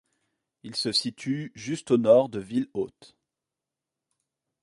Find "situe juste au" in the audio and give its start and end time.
0.91-1.97